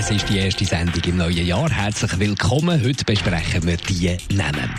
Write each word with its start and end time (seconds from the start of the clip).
Es 0.00 0.10
ist 0.10 0.30
die 0.30 0.38
erste 0.38 0.64
Sendung 0.64 1.02
im 1.04 1.18
neuen 1.18 1.46
Jahr. 1.46 1.70
Herzlich 1.70 2.18
willkommen. 2.18 2.82
Heute 2.82 3.04
besprechen 3.04 3.66
wir 3.66 3.76
die 3.76 4.16
Namen. 4.34 4.74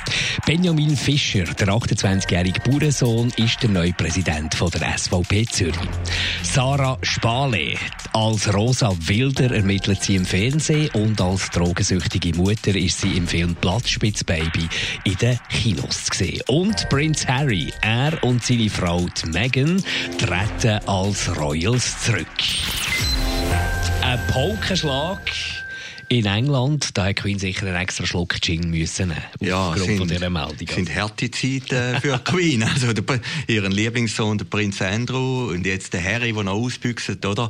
Benjamin 0.48 0.98
Fischer, 0.98 1.44
der 1.44 1.68
28-jährige 1.68 2.60
Bauernsohn, 2.62 3.32
ist 3.38 3.62
der 3.62 3.70
neue 3.70 3.94
Präsident 3.94 4.58
der 4.60 4.98
SVP 4.98 5.46
Zürich. 5.46 5.76
Sarah 6.42 6.98
Spale, 7.04 7.76
als 8.14 8.52
Rosa 8.52 8.92
Wilder 9.05 9.55
ermittelt 9.55 10.02
sie 10.02 10.16
im 10.16 10.26
Fernsehen 10.26 10.90
und 10.94 11.22
als 11.22 11.52
drogensüchtige 11.52 12.36
Mutter 12.36 12.76
ist 12.76 13.02
sie 13.02 13.16
im 13.16 13.28
Film 13.28 13.53
Blattspitzbaby 13.53 14.67
in 15.03 15.16
den 15.17 15.40
Kinos 15.50 16.06
zu 16.06 16.17
sehen. 16.17 16.42
Und 16.48 16.90
Prince 16.90 17.28
Harry, 17.28 17.72
er 17.81 18.12
und 18.23 18.44
seine 18.44 18.72
Frau 18.72 19.06
Meghan 19.28 19.84
treten 20.17 20.80
als 20.88 21.38
Royals 21.38 22.02
zurück. 22.02 22.28
Ein 24.12 24.20
Paukenschlag 24.28 25.22
in 26.12 26.26
England, 26.26 26.98
da 26.98 27.06
hat 27.06 27.16
Queen 27.16 27.40
sicher 27.40 27.68
einen 27.68 27.78
extra 27.78 28.06
Schluck 28.06 28.36
Gin 28.42 28.70
müssen 28.70 29.10
nehmen, 29.10 29.22
ja, 29.40 29.70
aufgrund 29.70 29.86
sind, 29.86 29.98
von 29.98 30.08
dieser 30.10 30.30
Meldung. 30.30 30.68
sind 30.68 30.94
harte 30.94 31.32
Zeiten 31.32 32.02
für 32.02 32.20
Queen. 32.26 32.64
Also 32.64 32.92
der, 32.92 33.22
ihren 33.48 33.72
Lieblingssohn, 33.72 34.38
der 34.38 34.44
Prinz 34.44 34.82
Andrew 34.82 35.50
und 35.52 35.66
jetzt 35.66 35.94
der 35.94 36.04
Harry, 36.04 36.34
der 36.34 36.44
noch 36.44 36.56
ausbüchst, 36.56 37.26
oder? 37.26 37.50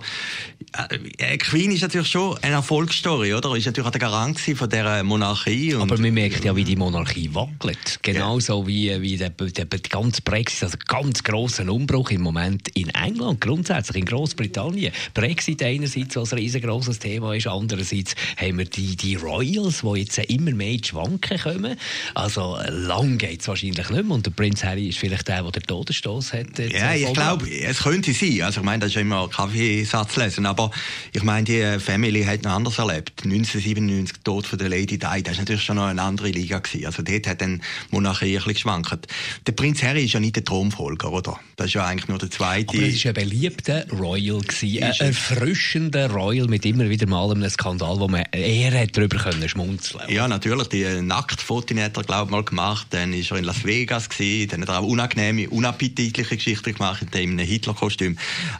Äh, 1.18 1.38
Queen 1.40 1.72
ist 1.72 1.81
natürlich 1.81 2.09
schon 2.09 2.38
eine 2.44 2.53
Erfolgsstory, 2.53 3.34
oder? 3.34 3.56
Ist 3.56 3.66
natürlich 3.66 3.88
auch 3.88 3.92
der 3.92 4.00
Garant 4.00 4.40
von 4.40 4.70
dieser 4.70 5.03
Monarchie. 5.03 5.73
Aber 5.73 5.98
man 5.98 6.14
merkt 6.14 6.46
ja, 6.46 6.56
wie 6.56 6.64
die 6.64 6.75
Monarchie 6.75 7.34
wackelt. 7.34 7.98
Genauso 8.03 8.62
ja. 8.62 8.68
wie, 8.68 9.02
wie 9.02 9.18
der, 9.18 9.31
der, 9.31 9.66
der 9.66 9.80
ganze 9.80 10.22
Brexit, 10.22 10.66
also 10.66 10.78
ganz 10.86 11.23
grosser 11.23 11.68
Umbruch 11.68 12.12
im 12.12 12.22
Moment 12.22 12.68
in 12.75 12.90
England, 12.90 13.42
grundsätzlich 13.42 13.98
in 13.98 14.06
Großbritannien. 14.06 14.94
Brexit 15.16 15.64
einerseits 15.64 16.16
als 16.16 16.36
riesengroßes 16.36 17.00
Thema 17.00 17.34
ist, 17.34 17.48
andererseits 17.48 18.14
haben 18.38 18.50
wir 18.57 18.66
die, 18.66 18.95
die 18.95 19.16
Royals, 19.16 19.81
die 19.81 19.99
jetzt 19.99 20.17
immer 20.17 20.52
mehr 20.52 20.71
in 20.71 20.83
Schwanken 20.83 21.39
kommen. 21.39 21.77
Also 22.13 22.57
lang 22.69 23.17
geht 23.17 23.41
es 23.41 23.47
wahrscheinlich 23.47 23.89
nicht 23.89 24.03
mehr. 24.03 24.16
Und 24.16 24.25
der 24.25 24.31
Prinz 24.31 24.63
Harry 24.63 24.89
ist 24.89 24.99
vielleicht 24.99 25.27
der, 25.27 25.44
der 25.44 25.52
den 25.52 25.63
Todesstoß 25.63 26.33
hat. 26.33 26.59
Ja, 26.59 26.94
ich 26.94 27.13
glaube, 27.13 27.49
es 27.49 27.79
könnte 27.83 28.13
sein. 28.13 28.41
Also 28.41 28.61
ich 28.61 28.66
meine, 28.66 28.79
das 28.79 28.91
ist 28.91 28.97
immer 28.97 29.27
Kaffeesatz 29.29 30.16
lesen, 30.16 30.45
aber 30.45 30.72
ich 31.13 31.23
meine, 31.23 31.44
die 31.44 31.79
Family 31.79 32.23
hat 32.23 32.44
noch 32.44 32.52
anders 32.52 32.77
erlebt. 32.77 33.23
1997, 33.23 34.23
Tod 34.23 34.45
von 34.45 34.59
der 34.59 34.69
Lady 34.69 34.97
Di, 34.97 35.23
das 35.23 35.33
war 35.33 35.39
natürlich 35.39 35.63
schon 35.63 35.77
noch 35.77 35.85
eine 35.85 36.02
andere 36.02 36.29
Liga. 36.29 36.59
Gewesen. 36.59 36.85
Also 36.85 37.03
dort 37.03 37.27
hat 37.27 37.41
dann 37.41 37.61
Monarchie 37.91 38.25
ein 38.25 38.33
bisschen 38.35 38.53
geschwankt. 38.53 39.07
Der 39.47 39.52
Prinz 39.53 39.81
Harry 39.83 40.05
ist 40.05 40.13
ja 40.13 40.19
nicht 40.19 40.35
der 40.35 40.44
Thronfolger, 40.44 41.11
oder? 41.11 41.39
Das 41.55 41.67
ist 41.67 41.73
ja 41.73 41.85
eigentlich 41.85 42.07
nur 42.07 42.17
der 42.17 42.29
zweite. 42.29 42.77
Aber 42.77 42.88
es 42.88 43.03
war 43.05 43.11
ein 43.11 43.16
beliebter 43.16 43.88
Royal. 43.91 44.39
Gewesen. 44.41 44.83
Ein 44.83 44.94
erfrischender 44.99 46.09
Royal 46.11 46.47
mit 46.47 46.66
immer 46.66 46.89
wieder 46.89 47.07
mal 47.07 47.31
einem 47.31 47.49
Skandal, 47.49 47.99
wo 47.99 48.07
man 48.07 48.25
eher 48.42 48.88
darüber 48.88 49.17
können 49.17 49.47
schmunzeln 49.47 50.03
Ja, 50.09 50.28
natürlich. 50.28 50.67
Die 50.70 50.84
Nacktfotos 51.02 51.78
hat 51.78 51.97
er, 51.97 52.03
glaube 52.03 52.25
ich, 52.25 52.31
mal 52.31 52.44
gemacht. 52.44 52.88
Dann 52.92 53.14
war 53.14 53.31
er 53.31 53.38
in 53.38 53.44
Las 53.44 53.64
Vegas. 53.64 54.09
Gewesen. 54.09 54.50
Dann 54.50 54.61
hat 54.61 54.70
er 54.70 54.80
auch 54.80 54.86
unangenehme, 54.86 55.50
unappetitliche 55.50 56.36
Geschichten 56.36 56.73
gemacht 56.73 57.06
in 57.12 57.19
einem 57.19 57.39
Hitler-Kostüm. 57.39 58.17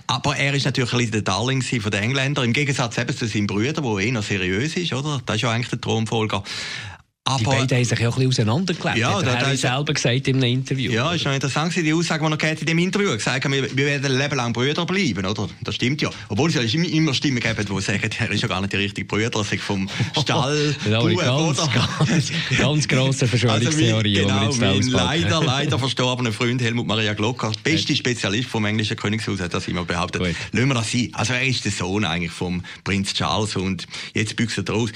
Aber 0.08 0.36
er 0.38 0.54
ist 0.54 0.66
natürlich 0.66 0.94
ein 0.94 1.12
der 1.12 1.22
Darling 1.22 1.62
von 1.62 1.92
den 1.92 2.04
Engländern. 2.04 2.46
Im 2.46 2.54
Gegensatz 2.54 2.98
eben 2.98 3.16
zu 3.16 3.28
seinem 3.28 3.48
Bruder, 3.48 3.74
der 3.74 3.84
eh 3.84 4.12
noch 4.12 4.24
seriös 4.24 4.76
ist, 4.76 4.94
oder? 4.94 5.22
Das 5.26 5.38
ist 5.38 5.42
ja 5.44 5.52
eigentlich 5.52 5.70
der 5.70 5.82
Thronfolger. 5.82 6.44
Aber, 7.24 7.38
die 7.38 7.44
beiden 7.46 7.78
haben 7.78 7.86
sich 7.86 8.00
ja 8.00 8.10
auch 8.10 8.18
ein 8.18 8.28
bisschen 8.28 8.48
auseinandergelebt. 8.48 8.98
Ja, 8.98 9.24
hat 9.24 9.44
er 9.44 9.56
selber 9.56 9.94
gesagt 9.94 10.28
in 10.28 10.38
einem 10.38 10.54
Interview. 10.54 10.92
Ja, 10.92 11.14
ist 11.14 11.24
noch 11.24 11.34
interessant, 11.34 11.76
die 11.76 11.94
Aussage, 11.94 12.28
die 12.28 12.46
er 12.46 12.60
in 12.60 12.66
dem 12.66 12.78
Interview 12.80 13.12
gesagt 13.12 13.46
hat, 13.46 13.52
wir, 13.52 13.78
wir 13.78 13.86
werden 13.86 14.12
ein 14.12 14.18
Leben 14.18 14.36
lang 14.36 14.54
Brüder 14.54 14.88
bleiben, 14.88 15.28
oder? 15.28 15.48
Das 15.62 15.76
stimmt 15.76 16.02
ja. 16.02 16.10
Obwohl 16.30 16.50
es 16.50 16.56
ja 16.56 16.62
immer, 16.62 17.14
Stimmen 17.14 17.40
gibt, 17.40 17.70
die 17.70 17.82
sagen, 17.82 18.10
er 18.18 18.32
ist 18.32 18.42
ja 18.42 18.48
gar 18.48 18.60
nicht 18.60 18.74
der 18.74 18.80
richtige 18.80 19.06
Brüder, 19.06 19.40
er 19.40 19.54
ist 19.54 19.62
vom 19.62 19.88
Stall, 20.20 20.76
ja, 20.90 21.00
ganz, 21.00 21.60
oder? 21.60 21.88
Ganz, 22.08 22.32
ganz 22.58 22.88
grosse 22.88 23.28
Verschwörungstheorie, 23.28 24.22
also 24.24 24.34
mein, 24.34 24.50
genau, 24.50 24.74
mein 24.74 24.82
leider, 24.88 25.42
leider 25.46 25.78
verstorbener 25.78 26.32
Freund 26.32 26.60
Helmut 26.60 26.88
Maria 26.88 27.14
Glocker, 27.14 27.52
beste 27.64 27.96
Spezialist 27.96 28.50
vom 28.50 28.66
englischen 28.66 28.98
Königshaus, 28.98 29.40
hat 29.40 29.54
das 29.54 29.68
immer 29.68 29.86
behauptet. 29.86 30.24
Gut. 30.24 30.36
Lassen 30.54 30.68
wir 30.68 30.74
das 30.74 30.92
sein. 30.92 31.10
Also 31.14 31.34
er 31.34 31.46
ist 31.46 31.64
der 31.66 31.72
Sohn 31.72 32.04
eigentlich 32.04 32.32
vom 32.32 32.64
Prinz 32.84 33.14
Charles 33.14 33.56
und 33.56 33.86
jetzt 34.16 34.36
büchst 34.36 34.58
er 34.58 34.68
raus 34.68 34.90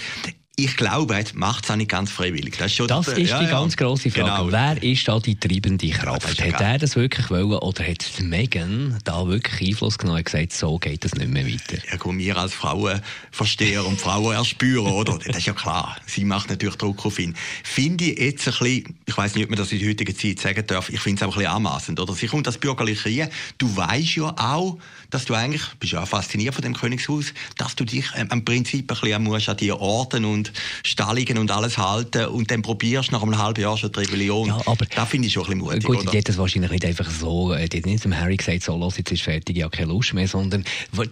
ich 0.58 0.78
glaube, 0.78 1.16
er 1.16 1.26
macht 1.34 1.66
es 1.66 1.72
auch 1.72 1.76
nicht 1.76 1.92
ganz 1.92 2.12
freiwillig. 2.12 2.58
Das 2.58 2.68
ist, 2.68 2.76
schon 2.76 2.88
das 2.88 3.10
ist 3.10 3.30
ja, 3.30 3.40
die 3.40 3.46
ja. 3.46 3.52
ganz 3.52 3.76
grosse 3.76 4.10
Frage. 4.10 4.46
Genau. 4.46 4.52
Wer 4.52 4.82
ist 4.82 5.08
da 5.08 5.20
die 5.20 5.36
treibende 5.36 5.90
Kraft? 5.90 6.40
Ja, 6.40 6.46
hat 6.46 6.62
er 6.62 6.78
das 6.78 6.96
wirklich 6.96 7.30
wollen 7.30 7.52
oder 7.52 7.86
hat 7.86 8.06
Megan 8.22 8.98
da 9.04 9.28
wirklich 9.28 9.70
Einfluss 9.70 9.98
genommen 9.98 10.20
und 10.20 10.26
gesagt, 10.26 10.54
so 10.54 10.78
geht 10.80 11.04
das 11.04 11.16
nicht 11.16 11.30
mehr 11.30 11.46
weiter? 11.46 11.82
Ja 11.92 11.98
gut, 11.98 12.18
wir 12.18 12.38
als 12.38 12.54
Frauen 12.54 13.02
verstehen 13.32 13.82
und 13.82 14.00
Frauen 14.00 14.36
erspüren, 14.36 14.92
oder? 14.92 15.20
Das 15.26 15.38
ist 15.38 15.48
ja 15.48 15.54
klar. 15.54 15.98
Sie 16.06 16.24
macht 16.24 16.50
natürlich 16.50 16.76
Druck 16.76 17.06
auf 17.06 17.20
ihn. 17.20 17.36
Finde 17.64 18.06
ich 18.06 18.20
jetzt 18.20 18.48
ein 18.48 18.54
bisschen, 18.54 18.96
ich 19.06 19.18
weiß 19.18 19.36
nicht, 19.36 19.44
ob 19.44 19.50
man 19.50 19.58
das 19.58 19.72
in 19.72 19.80
der 19.80 19.90
heutigen 19.90 20.16
Zeit 20.16 20.40
sagen 20.40 20.66
darf, 20.68 20.90
ich 20.90 21.02
finde 21.02 21.20
es 21.20 21.24
auch 21.24 21.34
ein 21.34 21.40
bisschen 21.40 21.52
anmassend, 21.52 22.00
oder? 22.00 22.14
Sie 22.14 22.28
kommt 22.28 22.48
das 22.48 22.58
Bürgerliche 22.58 23.10
rein. 23.10 23.30
Du 23.58 23.76
weißt 23.76 24.16
ja 24.16 24.34
auch, 24.38 24.78
dass 25.10 25.26
du 25.26 25.34
eigentlich, 25.34 25.64
bist 25.80 25.94
ja 25.94 26.04
auch 26.04 26.08
fasziniert 26.08 26.54
von 26.54 26.64
dem 26.64 26.76
Königshaus, 26.76 27.34
dass 27.58 27.76
du 27.76 27.86
dich 27.86 28.06
ähm, 28.16 28.28
am 28.30 28.46
Prinzip 28.46 28.92
ein 28.92 29.00
bisschen 29.00 29.24
musst 29.24 29.50
an 29.50 29.58
die 29.58 29.72
Orten 29.72 30.26
und 30.26 30.45
und 30.48 30.52
Stallungen 30.84 31.38
und 31.38 31.52
alles 31.52 31.78
halten 31.78 32.26
und 32.26 32.52
dann 32.52 32.62
probierst 32.62 33.12
nach 33.12 33.22
einem 33.22 33.38
halben 33.38 33.62
Jahr 33.62 33.78
schon 33.78 33.92
die 33.92 34.00
Rebellion. 34.00 34.48
Ja, 34.48 34.62
aber 34.66 34.86
das 34.86 35.10
finde 35.10 35.28
ich 35.28 35.34
schon 35.34 35.44
ein 35.44 35.60
bisschen 35.60 35.60
mutig, 35.60 35.84
Gut, 35.84 35.98
oder? 36.02 36.12
die 36.12 36.18
hat 36.18 36.30
das 36.30 36.38
wahrscheinlich 36.38 36.72
nicht 36.72 36.86
einfach 36.86 37.10
so, 37.10 37.54
äh, 37.54 37.68
die 37.68 37.78
hat 37.78 37.86
nicht 37.86 38.04
dem 38.04 38.18
Harry 38.18 38.38
gesagt, 38.38 38.64
so, 38.64 38.78
los, 38.78 38.98
jetzt 38.98 39.12
ist 39.12 39.24
fertig, 39.24 39.58
ich 39.58 39.64
habe 39.64 39.76
keine 39.76 39.92
Lust 39.92 40.14
mehr, 40.14 40.28
sondern 40.28 40.64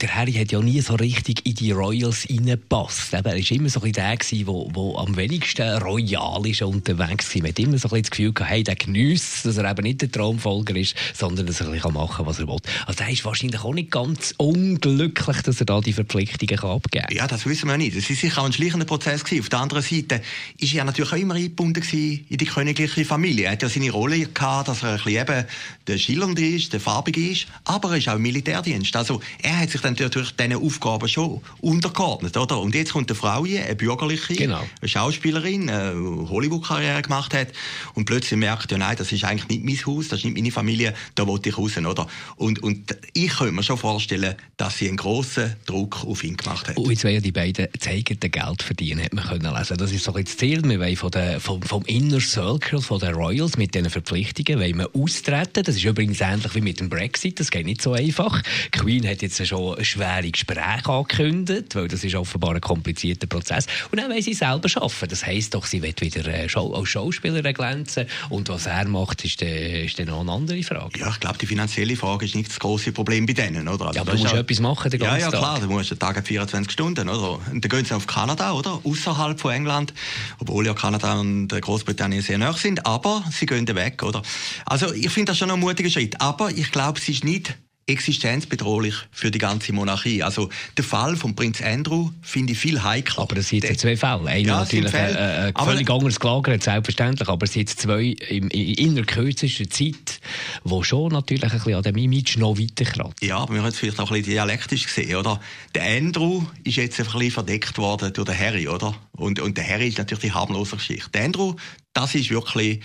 der 0.02 0.16
Harry 0.16 0.34
hat 0.34 0.52
ja 0.52 0.60
nie 0.60 0.82
so 0.82 0.96
richtig 0.96 1.46
in 1.46 1.56
die 1.56 1.72
Royals 1.72 2.28
reingepasst. 2.30 3.14
Er 3.14 3.26
war 3.26 3.36
immer 3.36 3.70
so 3.70 3.82
ein 3.82 3.92
der 3.92 4.18
der 4.18 4.54
am 4.98 5.16
wenigsten 5.16 5.78
royal 5.80 6.46
ist 6.46 6.62
unterwegs 6.62 7.34
war. 7.34 7.42
Man 7.42 7.50
hat 7.50 7.60
immer 7.60 7.78
so 7.78 7.90
ein 7.90 8.02
das 8.02 8.12
Gefühl 8.12 8.34
gehabt, 8.34 8.52
hey, 8.52 8.64
der 8.64 8.76
geniesst, 8.76 9.46
dass 9.46 9.58
er 9.58 9.70
eben 9.70 9.84
nicht 9.84 10.02
der 10.02 10.12
Traumfolger 10.12 10.76
ist, 10.76 10.96
sondern 11.14 11.46
dass 11.46 11.62
er 11.62 11.68
ein 11.68 11.74
bisschen 11.74 11.94
machen 11.94 12.18
kann, 12.18 12.26
was 12.26 12.40
er 12.40 12.48
will. 12.48 12.58
Also 12.86 13.04
er 13.04 13.10
ist 13.10 13.26
wahrscheinlich 13.26 13.64
auch 13.64 13.74
nicht 13.74 13.92
ganz 13.92 14.34
unglücklich, 14.38 15.42
dass 15.42 15.60
er 15.60 15.66
da 15.66 15.82
die 15.82 15.94
Verpflichtungen 15.94 16.60
abgeben 16.60 17.06
kann. 17.08 17.16
Ja, 17.16 17.28
das 17.28 17.46
wissen 17.46 17.70
wir 17.70 17.78
nicht. 17.78 17.96
Das 17.96 18.10
ist 18.10 18.22
sicher 18.22 18.42
auch 18.42 18.46
ein 18.46 18.54
schleichender 18.54 18.86
Prozess 18.86 19.23
gewesen. 19.24 19.42
Auf 19.42 19.50
der 19.50 19.60
anderen 19.60 19.84
Seite 19.84 20.22
ist 20.58 20.74
er 20.74 20.84
natürlich 20.84 21.12
auch 21.12 21.18
immer 21.18 21.36
eingebunden 21.36 21.84
in 21.94 22.38
die 22.38 22.46
königliche 22.46 23.06
Familie. 23.06 23.46
Er 23.46 23.54
hat 23.54 23.62
ja 23.62 23.70
seine 23.70 23.92
Rolle 23.92 24.20
gehabt, 24.20 24.68
dass 24.68 24.84
er 24.84 24.92
ein 24.92 24.96
bisschen 24.98 25.22
eben 25.22 25.46
der 25.88 25.98
Schillernde 25.98 26.46
ist, 26.46 26.74
der 26.74 26.80
Farbige 26.80 27.32
ist, 27.32 27.48
aber 27.66 27.92
er 27.92 27.98
ist 27.98 28.10
auch 28.10 28.16
im 28.16 28.22
Militärdienst. 28.22 28.96
Also 28.96 29.22
er 29.42 29.60
hat 29.60 29.70
sich 29.70 29.82
dann 29.82 29.96
natürlich 30.00 30.36
diesen 30.36 30.56
Aufgaben 30.56 31.08
schon 31.08 31.42
untergeordnet, 31.62 32.36
oder? 32.38 32.60
Und 32.60 32.76
jetzt 32.76 32.94
kommt 32.94 33.10
eine 33.10 33.16
Frau 33.16 33.46
hier, 33.46 33.66
eine 33.66 33.76
bürgerliche, 33.76 34.36
genau. 34.36 34.66
eine 34.82 34.90
Schauspielerin, 34.90 35.70
eine 35.70 36.30
Hollywood-Karriere 36.30 37.02
gemacht 37.02 37.34
hat 37.34 37.50
und 37.94 38.06
plötzlich 38.06 38.40
merkt, 38.40 38.72
ja 38.72 38.78
nein, 38.78 38.96
das 38.98 39.12
ist 39.12 39.24
eigentlich 39.24 39.48
nicht 39.48 39.64
mein 39.64 39.96
Haus, 39.96 40.08
das 40.08 40.20
ist 40.20 40.26
nicht 40.26 40.36
meine 40.36 40.52
Familie, 40.52 40.94
da 41.16 41.28
wollte 41.28 41.50
ich 41.50 41.58
raus, 41.58 41.78
oder? 41.78 42.08
Und, 42.36 42.62
und 42.62 42.96
ich 43.14 43.30
könnte 43.30 43.54
mir 43.54 43.64
schon 43.64 43.78
vorstellen, 43.78 44.36
dass 44.58 44.78
sie 44.78 44.88
einen 44.88 44.98
grossen 44.98 45.56
Druck 45.66 46.04
auf 46.04 46.24
ihn 46.24 46.38
gemacht 46.38 46.68
hat. 46.68 46.78
Und 46.78 46.90
jetzt 46.90 47.04
ja 47.04 47.20
die 47.20 47.32
beiden 47.32 47.68
zeigen, 47.80 48.20
Geld 48.34 48.64
verdienen 48.64 49.08
man 49.14 49.26
können 49.26 49.54
lesen. 49.56 49.78
Das 49.78 49.92
ist 49.92 50.04
so 50.04 50.14
ein 50.14 50.24
das 50.24 50.38
Ziel. 50.38 50.64
Wir 50.64 50.80
wollen 50.80 50.96
von 50.96 51.12
der, 51.12 51.40
vom, 51.40 51.62
vom 51.62 51.84
Inner 51.86 52.20
Circle, 52.20 52.82
von 52.82 53.00
den 53.00 53.14
Royals, 53.14 53.58
mit 53.58 53.76
diesen 53.76 53.90
Verpflichtungen, 53.90 54.60
wollen 54.60 54.78
wir 54.78 54.90
austreten. 54.96 55.64
Das 55.64 55.76
ist 55.76 55.84
übrigens 55.84 56.22
ähnlich 56.22 56.54
wie 56.56 56.62
mit 56.62 56.80
dem 56.80 56.90
Brexit. 56.90 57.40
Das 57.40 57.52
geht 57.52 57.66
nicht 57.66 57.82
so 57.82 57.94
einfach. 57.94 58.42
Die 58.42 58.80
Queen 58.80 59.08
hat 59.08 59.22
jetzt 59.22 59.46
schon 59.46 59.78
ein 59.78 59.86
schwere 59.86 60.30
Gespräche 60.30 60.90
angekündigt, 60.90 61.76
weil 61.76 61.88
das 61.88 62.04
ist 62.04 62.16
offenbar 62.16 62.56
ein 62.56 62.62
komplizierter 62.62 63.28
Prozess. 63.28 63.68
Und 63.92 64.00
dann 64.00 64.10
wollen 64.10 64.22
sie 64.22 64.34
selber 64.34 64.70
arbeiten. 64.76 65.10
Das 65.10 65.26
heisst 65.26 65.54
doch, 65.54 65.66
sie 65.66 65.82
wird 65.82 66.02
wieder 66.02 66.26
äh, 66.28 66.48
als 66.54 66.90
Schauspielerin 66.90 67.54
glänzen. 67.54 68.08
Und 68.30 68.50
was 68.50 68.66
er 68.66 68.88
macht, 68.88 69.24
ist 69.26 69.42
dann, 69.42 69.50
ist 69.50 70.00
dann 70.00 70.08
noch 70.08 70.22
eine 70.22 70.32
andere 70.32 70.64
Frage. 70.64 71.00
Ja, 71.00 71.10
ich 71.10 71.20
glaube, 71.20 71.38
die 71.38 71.46
finanzielle 71.46 71.96
Frage 71.96 72.26
ist 72.26 72.36
nicht 72.36 72.50
das 72.50 72.60
große 72.60 72.92
Problem 72.92 73.26
bei 73.26 73.34
denen, 73.34 73.68
oder? 73.68 73.88
Also, 73.88 73.96
ja, 73.96 74.02
aber 74.02 74.12
du 74.14 74.18
musst 74.20 74.34
ja 74.34 74.40
etwas 74.40 74.60
machen 74.60 74.92
den 74.92 75.00
ganzen 75.00 75.20
Ja, 75.20 75.26
ja, 75.26 75.38
klar. 75.38 75.60
Du 75.60 75.68
musst 75.68 75.92
den 75.92 76.00
Tag 76.00 76.26
24 76.26 76.72
Stunden, 76.72 77.10
oder? 77.10 77.40
Und 77.52 77.64
dann 77.64 77.70
gehen 77.70 77.86
sie 77.86 77.96
auf 77.96 78.08
Kanada, 78.08 78.54
oder? 78.54 78.80
Außerhalb 79.04 79.38
von 79.38 79.52
England, 79.52 79.94
obwohl 80.40 80.66
ja 80.66 80.74
Kanada 80.74 81.20
und 81.20 81.50
Großbritannien 81.50 82.22
sehr 82.22 82.38
nah 82.38 82.54
sind, 82.54 82.86
aber 82.86 83.22
sie 83.32 83.46
gehen 83.46 83.68
weg, 83.68 84.02
oder? 84.02 84.22
Also 84.66 84.94
ich 84.94 85.10
finde 85.10 85.32
das 85.32 85.38
schon 85.40 85.52
ein 85.52 85.60
mutiger 85.60 85.90
Schritt, 85.90 86.22
aber 86.22 86.52
ich 86.52 86.72
glaube, 86.72 87.00
es 87.00 87.10
ist 87.10 87.26
nicht 87.26 87.58
existenzbedrohlich 87.86 88.96
für 89.12 89.30
die 89.30 89.40
ganze 89.40 89.74
Monarchie. 89.74 90.24
Also 90.24 90.50
der 90.78 90.86
Fall 90.86 91.16
von 91.16 91.36
Prinz 91.36 91.62
Andrew 91.62 92.10
finde 92.22 92.54
ich 92.54 92.60
viel 92.60 92.82
heikler. 92.82 93.24
Aber 93.24 93.38
es 93.38 93.50
sind 93.50 93.64
jetzt 93.64 93.82
zwei 93.82 93.98
Fälle. 93.98 94.30
Einer 94.30 94.48
ja, 94.48 94.60
natürlich 94.60 94.94
ein, 94.94 95.16
äh, 95.16 95.50
äh, 95.50 95.54
völlig 95.58 95.90
anderes 95.90 96.20
gelagert, 96.20 96.64
selbstverständlich, 96.64 97.28
aber 97.28 97.46
es 97.46 97.54
sind 97.54 97.70
jetzt 97.70 97.82
zwei 97.82 98.16
in, 98.30 98.50
in 98.50 98.96
der 98.96 99.06
kürzesten 99.06 99.70
Zeit, 99.70 100.20
wo 100.64 100.84
schon 100.84 101.12
natürlich 101.12 101.44
ein 101.44 101.52
bisschen 101.52 101.76
an 101.76 101.84
dem 101.84 101.98
Image 101.98 102.38
noch 102.38 102.58
weiterkratzt. 102.58 103.22
Ja, 103.22 103.38
aber 103.38 103.56
wir 103.56 103.62
haben 103.62 103.70
es 103.70 103.78
vielleicht 103.78 104.00
auch 104.00 104.12
ein 104.12 104.18
bisschen 104.18 104.34
dialektisch 104.34 104.86
gesehen, 104.86 105.16
oder? 105.16 105.42
Der 105.76 105.84
Andrew 105.84 106.44
ist 106.64 106.78
jetzt 106.78 107.00
ein 107.00 107.06
bisschen 107.06 107.32
verdeckt 107.32 107.78
worden 107.78 108.14
durch 108.14 108.30
den 108.30 108.40
Harry, 108.40 108.68
oder? 108.68 108.96
Und, 109.12 109.40
und 109.40 109.58
der 109.58 109.68
Harry 109.68 109.90
ist 109.90 109.98
natürlich 109.98 110.24
die 110.24 110.32
harmlose 110.32 110.78
Geschichte. 110.78 111.10
Der 111.12 111.26
Andrew, 111.26 111.56
das 111.94 112.16
ist 112.16 112.30
wirklich 112.30 112.82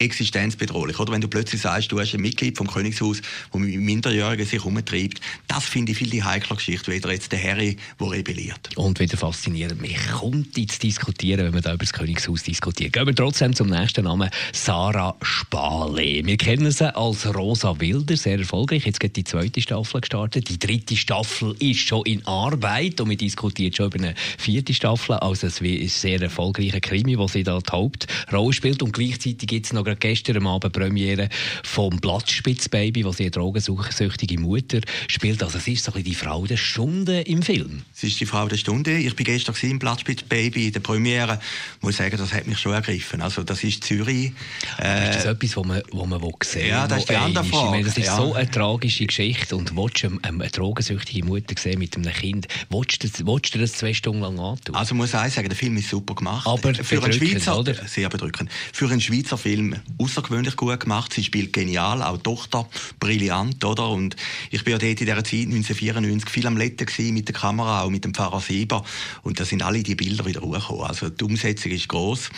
existenzbedrohlich. 0.00 0.98
Oder 1.00 1.12
wenn 1.12 1.20
du 1.20 1.28
plötzlich 1.28 1.60
sagst, 1.60 1.90
du 1.90 1.98
hast 1.98 2.14
ein 2.14 2.20
Mitglied 2.20 2.56
vom 2.56 2.68
Königshaus, 2.68 3.20
das 3.52 3.60
mit 3.60 3.74
Minderjährigen 3.80 4.46
sich 4.46 4.64
umtreibt, 4.64 5.20
das 5.48 5.64
finde 5.64 5.92
ich 5.92 5.98
viel 5.98 6.10
die 6.10 6.22
heikle 6.22 6.54
Geschichte, 6.54 6.92
weder 6.92 7.10
jetzt 7.10 7.32
der 7.32 7.42
Harry, 7.42 7.76
der 8.00 8.10
rebelliert. 8.10 8.76
Und 8.76 9.00
wieder 9.00 9.16
faszinierend, 9.16 9.80
mich 9.80 9.98
kommt 10.08 10.54
zu 10.54 10.78
diskutieren, 10.78 11.46
wenn 11.46 11.54
wir 11.54 11.62
da 11.62 11.74
über 11.74 11.84
das 11.84 11.92
Königshaus 11.92 12.44
diskutieren. 12.44 12.92
Gehen 12.92 13.06
wir 13.06 13.14
trotzdem 13.14 13.54
zum 13.54 13.70
nächsten 13.70 14.04
Namen, 14.04 14.30
Sarah 14.52 15.16
Spale. 15.20 16.24
Wir 16.24 16.36
kennen 16.36 16.70
sie 16.70 16.94
als 16.94 17.34
Rosa 17.34 17.80
Wilder, 17.80 18.16
sehr 18.16 18.38
erfolgreich. 18.38 18.86
Jetzt 18.86 19.00
geht 19.00 19.16
die 19.16 19.24
zweite 19.24 19.60
Staffel 19.60 20.00
gestartet. 20.00 20.48
Die 20.48 20.60
dritte 20.60 20.94
Staffel 20.96 21.56
ist 21.58 21.80
schon 21.80 22.06
in 22.06 22.24
Arbeit 22.24 23.00
und 23.00 23.10
wir 23.10 23.16
diskutieren 23.16 23.74
schon 23.74 23.86
über 23.86 23.98
eine 23.98 24.14
vierte 24.38 24.72
Staffel. 24.74 25.16
Also 25.16 25.48
es 25.48 25.60
ist 25.60 25.62
ein 25.62 25.88
sehr 25.88 26.22
erfolgreicher 26.22 26.80
Krimi, 26.80 27.18
wo 27.18 27.26
sie 27.26 27.42
da 27.42 27.58
die 27.58 27.72
Hauptrolle 27.72 28.52
spielt 28.52 28.80
und 28.84 28.92
gleichzeitig 28.92 29.48
gibt 29.48 29.66
es 29.66 29.72
noch 29.72 29.87
gerade 29.88 30.00
gestern 30.00 30.46
Abend 30.46 30.72
Premiere 30.72 31.28
vom 31.64 31.98
Platzspitzbaby, 32.00 33.04
wo 33.04 33.12
sie 33.12 33.24
eine 33.24 33.30
drogensüchtige 33.30 34.38
Mutter 34.38 34.80
spielt. 35.08 35.42
Also 35.42 35.58
es 35.58 35.68
ist 35.68 35.84
so 35.84 35.92
ein 35.92 36.04
die 36.04 36.14
Frau 36.14 36.46
der 36.46 36.56
Stunde 36.56 37.20
im 37.22 37.42
Film. 37.42 37.82
Es 37.94 38.04
ist 38.04 38.20
die 38.20 38.26
Frau 38.26 38.48
der 38.48 38.56
Stunde. 38.56 38.96
Ich 38.98 39.14
bin 39.16 39.24
gestern 39.24 39.54
im 39.62 39.78
Platzspitzbaby 39.78 40.66
in 40.66 40.72
der 40.72 40.80
Premiere. 40.80 41.40
Ich 41.76 41.82
muss 41.82 41.96
sagen, 41.96 42.16
das 42.16 42.32
hat 42.32 42.46
mich 42.46 42.58
schon 42.58 42.72
ergriffen. 42.72 43.22
Also 43.22 43.42
das 43.42 43.64
ist 43.64 43.84
Zürich. 43.84 44.32
Äh, 44.78 45.10
ist 45.10 45.16
das 45.16 45.24
etwas, 45.24 45.56
was 45.56 45.66
man, 45.66 45.82
was 45.90 46.06
man 46.06 46.20
sehen 46.42 46.68
Ja, 46.68 46.86
das 46.86 47.00
ist 47.00 47.10
die 47.10 47.16
andere 47.16 47.44
Frage. 47.44 47.64
Ich 47.64 47.70
meine, 47.70 47.84
das 47.84 47.96
ist 47.96 48.06
ja. 48.06 48.16
so 48.16 48.34
eine 48.34 48.50
tragische 48.50 49.06
Geschichte 49.06 49.56
und 49.56 49.76
willst 49.76 50.02
du 50.02 50.08
eine, 50.08 50.20
eine 50.22 50.50
drogensüchtige 50.50 51.24
Mutter 51.24 51.54
sehen 51.58 51.78
mit 51.78 51.96
einem 51.96 52.12
Kind, 52.12 52.48
willst 52.70 53.02
du, 53.02 53.26
willst 53.26 53.54
du 53.54 53.58
das 53.58 53.72
zwei 53.72 53.94
Stunden 53.94 54.20
lang 54.20 54.38
antun? 54.38 54.74
Also 54.74 54.94
muss 54.94 55.14
ich 55.14 55.34
sagen, 55.34 55.48
der 55.48 55.56
Film 55.56 55.76
ist 55.76 55.88
super 55.88 56.14
gemacht. 56.14 56.46
Aber 56.46 56.74
für 56.74 57.02
einen 57.02 57.12
Schweizer, 57.12 57.58
oder? 57.58 57.74
Sehr 57.86 58.08
bedrückend. 58.08 58.50
Für 58.72 58.90
einen 58.90 59.00
Schweizer 59.00 59.38
Film 59.38 59.77
außergewöhnlich 59.98 60.56
gut 60.56 60.80
gemacht. 60.80 61.12
Sie 61.12 61.24
spielt 61.24 61.52
genial, 61.52 62.02
auch 62.02 62.18
Tochter 62.18 62.68
brillant, 63.00 63.64
oder? 63.64 63.88
Und 63.88 64.16
ich 64.50 64.64
bin 64.64 64.72
ja 64.72 64.78
dort 64.78 65.00
in 65.00 65.06
dieser 65.06 65.24
Zeit 65.24 65.46
1994 65.46 66.30
viel 66.30 66.46
am 66.46 66.56
Letten 66.56 67.14
mit 67.14 67.28
der 67.28 67.34
Kamera, 67.34 67.82
auch 67.82 67.90
mit 67.90 68.04
dem 68.04 68.14
Pfarrer 68.14 68.40
Sieber. 68.40 68.84
Und 69.22 69.40
da 69.40 69.44
sind 69.44 69.62
alle 69.62 69.82
die 69.82 69.94
Bilder 69.94 70.24
wieder 70.26 70.40
hochgekommen. 70.40 70.84
Also 70.84 71.08
die 71.08 71.24
Umsetzung 71.24 71.72
ist 71.72 71.88
groß. 71.88 72.30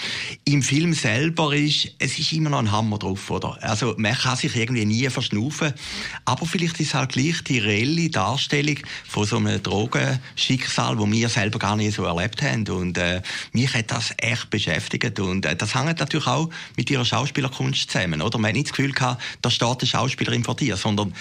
Im 0.44 0.62
Film 0.62 0.92
selber 0.94 1.54
ist, 1.54 1.94
es 1.98 2.18
ist 2.18 2.32
immer 2.32 2.50
noch 2.50 2.58
ein 2.58 2.72
Hammer 2.72 2.98
drauf, 2.98 3.30
oder? 3.30 3.58
Also 3.62 3.94
man 3.96 4.14
kann 4.14 4.36
sich 4.36 4.54
irgendwie 4.56 4.84
nie 4.84 5.08
verschnaufen. 5.08 5.72
Aber 6.24 6.46
vielleicht 6.46 6.80
ist 6.80 6.94
halt 6.94 7.12
gleich 7.12 7.42
die 7.44 7.58
reelle 7.58 8.10
Darstellung 8.10 8.78
von 9.06 9.24
so 9.24 9.36
einem 9.36 9.62
Drogenschicksal, 9.62 10.98
wo 10.98 11.10
wir 11.10 11.28
selber 11.28 11.58
gar 11.58 11.76
nicht 11.76 11.94
so 11.94 12.04
erlebt 12.04 12.42
haben. 12.42 12.68
Und 12.68 12.98
äh, 12.98 13.22
mich 13.52 13.74
hat 13.74 13.90
das 13.90 14.12
echt 14.18 14.50
beschäftigt. 14.50 15.18
Und 15.20 15.46
äh, 15.46 15.56
das 15.56 15.74
hängt 15.74 16.00
natürlich 16.00 16.26
auch 16.26 16.50
mit 16.76 16.90
ihrer 16.90 17.04
Schauspielerin 17.04 17.29
Schauspielerkunst 17.30 17.90
zusammen, 17.90 18.22
oder? 18.22 18.38
Man 18.38 18.48
hat 18.48 18.54
nicht 18.54 18.68
das 18.68 18.76
Gefühl 18.76 18.92
gehabt, 18.92 19.22
da 19.42 19.50
steht 19.50 19.68
eine 19.68 19.86
Schauspielerin 19.86 20.44
vor 20.44 20.56
dir, 20.56 20.76
sondern 20.76 21.14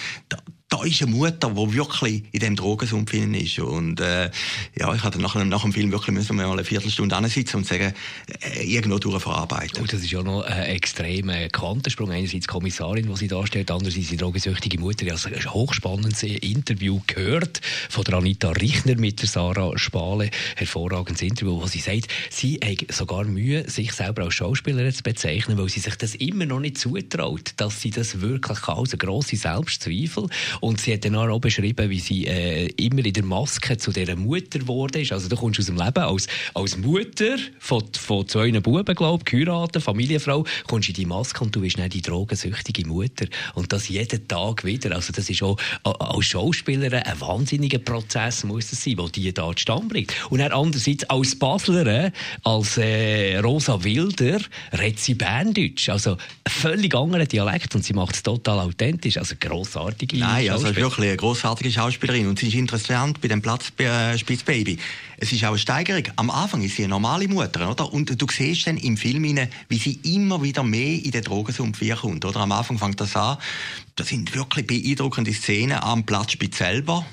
da, 0.70 0.84
ist 0.84 1.02
eine 1.02 1.10
Mutter, 1.10 1.50
die 1.50 1.74
wirklich 1.74 2.22
in 2.30 2.40
dem 2.40 2.56
Drogensumpf 2.56 3.12
ist. 3.12 3.58
Und 3.58 4.00
äh, 4.00 4.30
ja, 4.78 4.94
ich 4.94 5.02
hatte 5.02 5.20
nach, 5.20 5.34
nach 5.34 5.62
dem 5.62 5.72
Film 5.72 5.90
wirklich 5.90 6.14
müssen 6.14 6.36
wir 6.36 6.46
mal 6.46 6.52
eine 6.52 6.64
Viertelstunde 6.64 7.16
ansitzen 7.16 7.56
und 7.56 7.66
sagen, 7.66 7.92
äh, 8.40 8.62
irgendwo 8.62 8.98
durchverarbeiten. 8.98 9.80
Und 9.80 9.92
das 9.92 10.00
ist 10.00 10.12
ja 10.12 10.22
noch 10.22 10.44
ein 10.44 10.62
extremer 10.62 11.48
Quantensprung. 11.48 12.12
Einerseits 12.12 12.46
die 12.46 12.52
Kommissarin, 12.52 13.08
die 13.08 13.16
sie 13.16 13.26
darstellt, 13.26 13.70
andererseits 13.70 14.08
die 14.08 14.16
drogensüchtige 14.16 14.78
Mutter. 14.78 15.06
Ich 15.06 15.12
habe 15.12 15.36
ein 15.36 15.52
hochspannendes 15.52 16.22
Interview 16.22 17.00
gehört 17.06 17.60
von 17.88 18.04
der 18.04 18.14
Anita 18.14 18.50
Richner 18.50 18.94
mit 18.94 19.20
der 19.20 19.28
Sarah 19.28 19.76
Spale. 19.76 20.30
Hervorragendes 20.54 21.22
Interview, 21.22 21.60
wo 21.60 21.66
sie 21.66 21.80
sagt, 21.80 22.06
sie 22.30 22.60
hat 22.64 22.94
sogar 22.94 23.24
Mühe, 23.24 23.68
sich 23.68 23.92
selber 23.92 24.22
als 24.22 24.34
Schauspielerin 24.34 24.92
zu 24.92 25.02
bezeichnen, 25.02 25.58
weil 25.58 25.68
sie 25.68 25.80
sich 25.80 25.96
das 25.96 26.14
immer 26.14 26.46
noch 26.46 26.60
nicht 26.60 26.78
zutraut, 26.78 27.54
dass 27.56 27.80
sie 27.80 27.90
das 27.90 28.20
wirklich 28.20 28.60
kann. 28.60 28.78
Also 28.78 28.96
grosse 28.96 29.34
Selbstzweifel. 29.34 30.28
Und 30.60 30.80
sie 30.80 30.92
hat 30.92 31.04
dann 31.04 31.16
auch 31.16 31.40
beschrieben, 31.40 31.90
wie 31.90 32.00
sie 32.00 32.26
äh, 32.26 32.66
immer 32.76 33.04
in 33.04 33.12
der 33.12 33.24
Maske 33.24 33.76
zu 33.76 33.92
dieser 33.92 34.16
Mutter 34.16 34.58
geworden 34.58 35.00
ist. 35.00 35.12
Also 35.12 35.28
du 35.28 35.36
kommst 35.36 35.58
aus 35.58 35.66
dem 35.66 35.76
Leben 35.76 35.98
als, 35.98 36.26
als 36.54 36.76
Mutter 36.76 37.36
von, 37.58 37.84
von 37.92 38.28
zwei 38.28 38.50
Buben, 38.60 38.94
glaube 38.94 39.22
ich, 39.26 39.30
geheiratet, 39.30 39.82
Familienfrau, 39.82 40.44
kommst 40.66 40.88
in 40.88 40.94
die 40.94 41.06
Maske 41.06 41.44
und 41.44 41.54
du 41.54 41.60
bist 41.60 41.78
nicht 41.78 41.94
die 41.94 42.02
drogensüchtige 42.02 42.86
Mutter. 42.86 43.26
Und 43.54 43.72
das 43.72 43.88
jeden 43.88 44.26
Tag 44.28 44.64
wieder. 44.64 44.94
Also 44.94 45.12
das 45.12 45.30
ist 45.30 45.42
auch 45.42 45.58
als 45.82 46.26
Schauspielerin 46.26 47.02
ein 47.02 47.20
wahnsinniger 47.20 47.78
Prozess, 47.78 48.44
muss 48.44 48.72
es 48.72 48.84
sein, 48.84 48.96
der 48.96 49.08
die 49.08 49.32
da 49.32 49.50
zustande 49.54 49.86
bringt. 49.86 50.14
Und 50.30 50.40
dann 50.40 50.52
andererseits 50.52 51.04
als 51.04 51.38
Baslerin, 51.38 52.12
als 52.44 52.76
äh, 52.76 53.38
Rosa 53.38 53.82
Wilder, 53.82 54.40
redet 54.78 55.00
sie 55.00 55.14
Berndeutsch. 55.14 55.88
Also 55.88 56.16
völlig 56.46 56.94
anderer 56.94 57.26
Dialekt 57.26 57.74
und 57.74 57.84
sie 57.84 57.92
macht 57.92 58.14
es 58.14 58.22
total 58.22 58.60
authentisch. 58.60 59.16
Also 59.16 59.34
grossartige 59.38 60.18
Nein, 60.18 60.49
also 60.52 60.68
ist 60.68 60.76
wirklich 60.76 61.08
eine 61.08 61.16
großartige 61.16 61.70
Schauspielerin 61.70 62.26
und 62.26 62.38
sie 62.38 62.48
ist 62.48 62.54
interessant 62.54 63.20
bei 63.20 63.28
dem 63.28 63.42
Platz 63.42 63.72
äh, 63.78 64.16
Spitzbaby. 64.16 64.78
Es 65.16 65.32
ist 65.32 65.44
auch 65.44 65.50
eine 65.50 65.58
Steigerung. 65.58 66.04
Am 66.16 66.30
Anfang 66.30 66.62
ist 66.62 66.76
sie 66.76 66.84
eine 66.84 66.90
normale 66.90 67.28
Mutter, 67.28 67.70
oder? 67.70 67.92
Und 67.92 68.20
du 68.20 68.26
siehst 68.30 68.66
dann 68.66 68.76
im 68.76 68.96
Film, 68.96 69.22
wie 69.68 69.78
sie 69.78 70.00
immer 70.04 70.42
wieder 70.42 70.62
mehr 70.62 71.04
in 71.04 71.10
den 71.10 71.22
Drogensumpf 71.22 71.80
kommt, 72.00 72.24
oder? 72.24 72.40
Am 72.40 72.52
Anfang 72.52 72.78
fängt 72.78 73.00
das 73.00 73.16
an. 73.16 73.36
Das 73.96 74.08
sind 74.08 74.34
wirklich 74.34 74.66
beeindruckende 74.66 75.32
Szenen 75.32 75.78
am 75.78 76.04
Platzspitz 76.04 76.58
selber. 76.58 77.04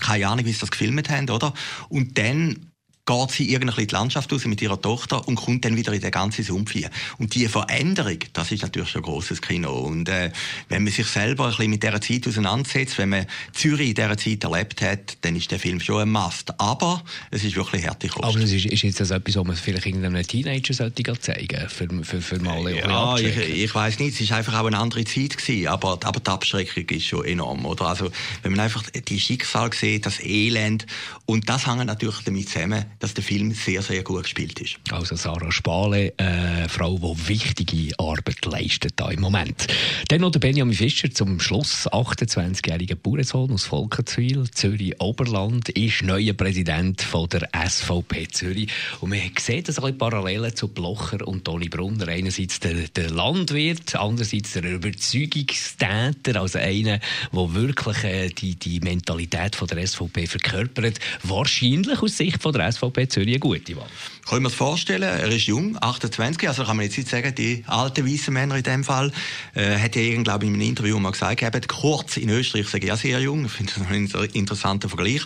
Keine 0.00 0.28
Ahnung, 0.28 0.44
wie 0.44 0.52
sie 0.52 0.60
das 0.60 0.70
gefilmt 0.70 1.08
haben, 1.10 1.30
oder? 1.30 1.54
Und 1.88 2.18
dann 2.18 2.73
geht 3.06 3.30
sie 3.30 3.50
irgendwie 3.50 3.82
in 3.82 3.88
die 3.88 3.94
Landschaft 3.94 4.32
raus 4.32 4.46
mit 4.46 4.62
ihrer 4.62 4.80
Tochter 4.80 5.26
und 5.28 5.36
kommt 5.36 5.64
dann 5.64 5.76
wieder 5.76 5.92
in 5.92 6.00
den 6.00 6.10
ganzen 6.10 6.42
Sumpf 6.42 6.72
hier. 6.72 6.90
Und 7.18 7.34
diese 7.34 7.50
Veränderung, 7.50 8.18
das 8.32 8.50
ist 8.50 8.62
natürlich 8.62 8.88
schon 8.88 9.02
ein 9.02 9.04
grosses 9.04 9.42
Kino. 9.42 9.72
Und 9.72 10.08
äh, 10.08 10.30
wenn 10.68 10.84
man 10.84 10.92
sich 10.92 11.06
selber 11.06 11.44
ein 11.44 11.50
bisschen 11.50 11.70
mit 11.70 11.82
dieser 11.82 12.00
Zeit 12.00 12.26
auseinandersetzt, 12.26 12.96
wenn 12.96 13.10
man 13.10 13.26
Zürich 13.52 13.90
in 13.90 13.94
dieser 13.94 14.16
Zeit 14.16 14.44
erlebt 14.44 14.80
hat, 14.80 15.18
dann 15.20 15.36
ist 15.36 15.50
der 15.50 15.58
Film 15.58 15.80
schon 15.80 16.02
ein 16.02 16.10
Must. 16.10 16.58
Aber 16.58 17.02
es 17.30 17.44
ist 17.44 17.56
wirklich 17.56 17.82
härtig. 17.82 18.16
Aber 18.16 18.36
es 18.36 18.52
ist, 18.52 18.66
ist 18.66 18.82
jetzt 18.82 19.00
das 19.00 19.10
etwas, 19.10 19.36
was 19.36 19.44
man 19.44 19.56
vielleicht 19.56 19.86
irgendeinem 19.86 20.26
Teenager 20.26 20.72
sollte 20.72 21.02
zeigen 21.20 21.68
für, 21.68 21.88
für, 22.04 22.20
für 22.22 22.38
mal 22.40 22.74
Ja, 22.74 23.18
ich, 23.18 23.36
ich 23.36 23.74
weiß 23.74 23.98
nicht, 23.98 24.18
es 24.18 24.30
war 24.30 24.38
einfach 24.38 24.60
auch 24.60 24.66
eine 24.66 24.78
andere 24.78 25.04
Zeit 25.04 25.36
gewesen, 25.36 25.68
aber, 25.68 25.98
aber 26.04 26.20
die 26.20 26.30
Abschreckung 26.30 26.88
ist 26.88 27.06
schon 27.06 27.24
enorm. 27.24 27.66
Oder? 27.66 27.86
Also, 27.86 28.10
wenn 28.42 28.52
man 28.52 28.60
einfach 28.60 28.82
die 28.90 29.20
Schicksal 29.20 29.72
sieht, 29.72 30.06
das 30.06 30.20
Elend, 30.20 30.86
und 31.26 31.48
das 31.48 31.66
hängt 31.66 31.84
natürlich 31.84 32.20
damit 32.24 32.48
zusammen, 32.48 32.84
dass 33.04 33.12
der 33.12 33.22
Film 33.22 33.52
sehr, 33.52 33.82
sehr 33.82 34.02
gut 34.02 34.22
gespielt 34.22 34.58
ist. 34.60 34.76
Also 34.90 35.14
Sarah 35.14 35.52
Spale, 35.52 36.14
eine 36.16 36.70
Frau, 36.70 36.96
die 36.96 37.28
wichtige 37.28 37.92
Arbeit 37.98 38.42
leistet 38.46 38.94
da 38.96 39.10
im 39.10 39.20
Moment. 39.20 39.66
Dann 40.08 40.22
noch 40.22 40.30
der 40.30 40.38
Benjamin 40.38 40.74
Fischer 40.74 41.10
zum 41.10 41.38
Schluss, 41.38 41.86
28-jähriger 41.86 42.94
Bauernsohn 42.94 43.52
aus 43.52 43.64
Volkenswil, 43.64 44.50
Zürich 44.52 44.98
Oberland, 45.02 45.68
ist 45.68 46.02
neuer 46.02 46.32
Präsident 46.32 47.02
von 47.02 47.28
der 47.28 47.46
SVP 47.52 48.28
Zürich. 48.28 48.70
Und 49.02 49.10
man 49.10 49.20
sieht 49.38 49.68
das 49.68 49.78
ein 49.84 49.98
Parallelen 49.98 50.56
zu 50.56 50.68
Blocher 50.68 51.28
und 51.28 51.44
Toni 51.44 51.68
Brunner. 51.68 52.08
Einerseits 52.08 52.58
der, 52.60 52.88
der 52.88 53.10
Landwirt, 53.10 53.96
andererseits 53.96 54.54
der 54.54 54.64
Überzeugungstäter, 54.64 56.40
also 56.40 56.58
einer, 56.58 57.00
der 57.32 57.54
wirklich 57.54 58.02
äh, 58.04 58.28
die, 58.30 58.54
die 58.54 58.80
Mentalität 58.80 59.56
von 59.56 59.68
der 59.68 59.86
SVP 59.86 60.26
verkörpert. 60.26 60.98
Wahrscheinlich 61.22 62.00
aus 62.00 62.16
Sicht 62.16 62.40
von 62.40 62.54
der 62.54 62.72
SVP 62.72 62.93
Zürich 63.08 63.28
eine 63.28 63.38
gute 63.38 63.76
Wahl. 63.76 63.86
Können 64.28 64.42
wir 64.42 64.48
es 64.48 64.54
vorstellen, 64.54 65.02
er 65.02 65.28
ist 65.28 65.46
jung, 65.46 65.76
28, 65.80 66.48
also 66.48 66.64
kann 66.64 66.76
man 66.76 66.86
jetzt 66.86 66.96
nicht 66.96 67.10
sagen, 67.10 67.34
die 67.34 67.62
alten 67.66 68.06
weißen 68.06 68.32
Männer 68.32 68.56
in 68.56 68.62
dem 68.62 68.82
Fall, 68.82 69.12
äh, 69.54 69.78
hat 69.78 69.96
ja 69.96 70.22
glaube 70.22 70.44
ich, 70.44 70.48
in 70.48 70.54
einem 70.54 70.68
Interview 70.68 70.98
mal 70.98 71.12
gesagt, 71.12 71.42
eben, 71.42 71.60
kurz 71.66 72.16
in 72.16 72.30
Österreich 72.30 72.68
sage 72.68 72.84
ich 72.84 72.88
ja 72.88 72.96
sehr 72.96 73.20
jung, 73.20 73.44
ich 73.46 73.52
finde 73.52 73.72
das 73.76 73.86
ein 73.86 74.30
interessanter 74.32 74.88
Vergleich. 74.88 75.22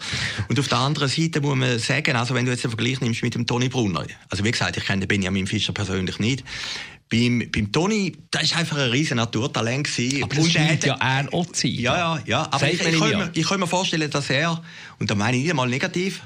Und 0.49 0.59
auf 0.59 0.69
der 0.69 0.79
anderen 0.79 1.09
Seite 1.09 1.41
muss 1.41 1.57
man 1.57 1.79
sagen, 1.79 2.17
also 2.17 2.35
wenn 2.35 2.45
du 2.45 2.51
jetzt 2.51 2.65
einen 2.65 2.73
Vergleich 2.73 3.01
nimmst 3.01 3.23
mit 3.23 3.35
dem 3.35 3.47
Toni 3.47 3.69
Brunner, 3.69 4.05
also 4.31 4.45
wie 4.45 4.51
gesagt, 4.51 4.77
ich 4.77 4.85
kenne 4.85 5.01
den 5.01 5.09
Benjamin 5.09 5.47
Fischer 5.47 5.73
persönlich 5.73 6.19
nicht, 6.19 6.45
Beim, 7.11 7.51
beim 7.51 7.73
Toni, 7.73 8.13
das 8.31 8.51
war 8.51 8.59
einfach 8.59 8.77
ein 8.77 8.91
riesen 8.91 9.17
Naturtalent. 9.17 9.87
Gewesen. 9.87 10.23
Aber 10.23 10.35
das 10.35 10.45
und 10.45 10.53
scheint 10.53 10.85
ja 10.85 10.95
er 11.01 11.33
auch 11.33 11.47
zu 11.47 11.63
sein. 11.63 11.71
Ja, 11.71 11.97
ja, 11.97 12.23
ja. 12.27 12.49
Aber 12.51 12.71
ich, 12.71 12.81
ich, 12.81 12.87
ich, 12.87 12.99
kann 12.99 13.11
mir, 13.11 13.31
ich 13.33 13.49
kann 13.49 13.61
mir 13.61 13.67
vorstellen, 13.67 14.11
dass 14.11 14.29
er, 14.29 14.63
und 14.99 15.11
da 15.11 15.15
meine 15.15 15.37
ich 15.37 15.45
nicht 15.45 15.51
einmal 15.51 15.69
negativ, 15.69 16.23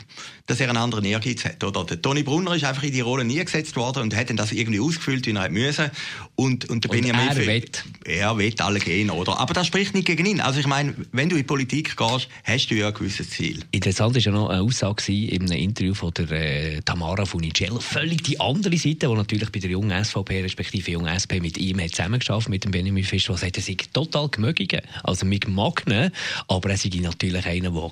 dass 0.47 0.61
er 0.61 0.69
einen 0.69 0.79
anderen 0.79 1.05
Ehrgeiz 1.05 1.45
hat. 1.45 1.63
Oder? 1.63 1.85
Der 1.85 2.01
Toni 2.01 2.23
Brunner 2.23 2.55
ist 2.55 2.65
einfach 2.65 2.83
in 2.83 2.93
die 2.93 3.01
Rolle 3.01 3.25
nie 3.25 3.43
gesetzt 3.43 3.77
worden 3.77 4.03
und 4.03 4.17
hat 4.17 4.31
dann 4.31 4.37
das 4.37 4.53
irgendwie 4.53 4.81
ausgefüllt, 4.81 5.27
wie 5.27 5.33
er 5.33 5.49
müssen. 5.51 5.91
Und, 6.35 6.69
und 6.69 6.85
der 6.85 6.91
und 6.91 6.97
Benjamin 6.97 7.29
er 7.29 7.47
wett. 7.47 7.85
Er 8.05 8.37
wett 8.39 8.61
alle 8.61 8.81
gehen, 8.81 9.11
oder? 9.11 9.39
Aber 9.39 9.55
das 9.55 9.67
spricht 9.67 9.95
nicht 9.95 10.07
gegen 10.07 10.27
ihn. 10.27 10.41
Also 10.41 10.61
ich 10.61 10.67
meine, 10.67 10.95
wenn 11.13 11.29
du 11.29 11.37
in 11.37 11.43
die 11.43 11.47
Politik 11.47 11.97
gehst, 11.97 12.29
hast 12.45 12.67
du 12.69 12.75
ja 12.75 12.89
ein 12.89 12.95
gewisses 12.95 13.31
Ziel. 13.31 13.63
Interessant 13.71 14.15
war 14.15 14.23
ja 14.23 14.33
noch 14.33 14.49
eine 14.49 14.63
Aussage 14.63 15.13
in 15.13 15.43
einem 15.43 15.59
Interview 15.59 15.95
von 15.95 16.13
der 16.15 16.31
äh, 16.31 16.81
Tamara 16.83 17.25
Funicello. 17.25 17.79
Völlig 17.81 18.23
die 18.25 18.41
andere 18.41 18.77
Seite, 18.77 19.07
die 19.09 19.15
natürlich 19.15 19.51
bei 19.51 19.61
der 19.61 19.71
jungen 19.71 20.05
SVP, 20.05 20.43
respektive 20.43 20.91
jungen 20.91 21.09
SP 21.13 21.41
mit 21.41 21.59
ihm 21.59 21.81
hat 21.81 21.91
zusammengeschafft, 21.91 22.49
mit 22.49 22.65
dem 22.65 22.73
Benjamin 22.73 23.05
Fischl, 23.05 23.37
sagt, 23.37 23.59
er 23.59 23.63
sei 23.63 23.77
total 23.93 24.29
gemögigen. 24.29 24.81
Also 25.05 25.25
mit 25.27 25.47
Magnen, 25.47 26.11
aber 26.49 26.71
er 26.71 26.77
sei 26.77 26.91
natürlich 27.01 27.47
einer, 27.47 27.71
der 27.71 27.91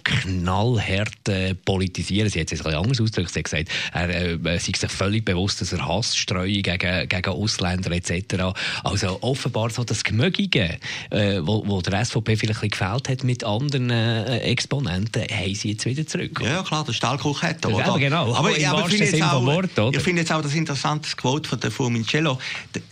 knallhart 0.77 1.29
äh, 1.29 1.55
politisiert 1.55 2.31
sie 2.31 2.41
hat 2.41 2.53
es 2.53 2.61
ein 2.61 2.65
bisschen 2.65 2.79
anders 2.79 3.01
ausgedrückt. 3.01 3.31
Sie 3.33 3.39
hat 3.39 3.45
gesagt, 3.45 3.69
er 3.93 4.09
äh, 4.09 4.59
sei 4.59 4.73
sich 4.77 4.91
völlig 4.91 5.25
bewusst, 5.25 5.61
dass 5.61 5.73
er 5.73 5.87
Hass 5.87 6.17
streue 6.17 6.63
gegen, 6.63 7.09
gegen 7.09 7.31
Ausländer 7.31 7.93
etc. 7.93 8.55
Also 8.85 9.19
offenbar 9.23 9.71
so 9.71 9.85
das 9.85 10.05
Gemögige, 10.05 10.79
äh, 11.11 11.41
wo, 11.43 11.67
wo 11.67 11.81
der 11.81 12.05
SVP 12.05 12.37
vielleicht 12.37 12.63
ein 12.63 12.71
gefällt 12.71 13.09
hat 13.09 13.25
mit 13.25 13.45
anderen 13.45 13.91
äh, 13.91 14.39
Exponenten, 14.41 15.23
haben 15.23 15.55
sie 15.55 15.73
jetzt 15.73 15.85
wieder 15.87 16.07
zurück. 16.07 16.41
Ja, 16.43 16.63
klar, 16.63 16.85
der 16.85 16.93
Stahlkuch 16.93 17.43
hat 17.43 17.65
er, 17.65 17.75
oder? 17.75 17.99
genau. 17.99 18.35
Aber, 18.35 18.59
ja, 18.59 18.73
aber 18.73 18.87
ich 18.89 18.97
finde 18.97 19.05
jetzt, 19.05 19.23
auch, 19.23 19.45
Wort, 19.45 19.71
ich 19.95 20.03
finde 20.03 20.23
jetzt 20.23 20.33
auch 20.33 20.43
das 20.43 20.55
interessante 20.55 21.09
Quote 21.17 21.49
von 21.49 21.61
der 21.61 21.71
Fumincello. 21.71 22.39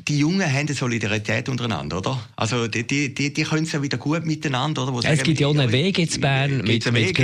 Die 0.07 0.19
Jungen 0.19 0.47
haben 0.47 0.59
eine 0.59 0.75
Solidarität 0.75 1.49
untereinander, 1.49 1.99
oder? 1.99 2.21
Also 2.37 2.67
die, 2.69 2.87
die, 2.87 3.15
die, 3.15 3.33
die 3.33 3.43
können 3.43 3.65
es 3.65 3.73
ja 3.73 3.83
wieder 3.83 3.99
gut 3.99 4.25
miteinander, 4.25 4.83
oder? 4.83 4.93
Wo 4.93 5.01
es 5.01 5.23
gibt 5.23 5.41
ja 5.41 5.47
auch 5.47 5.57
einen 5.57 5.71
Weg 5.73 5.99
in 5.99 6.21
Bern 6.21 6.59
mit, 6.59 6.91
mit 6.93 7.15